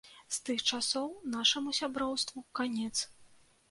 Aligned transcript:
З 0.37 0.39
тых 0.47 0.63
часоў 0.69 1.13
нашаму 1.37 1.77
сяброўству 1.83 2.47
канец. 2.61 2.93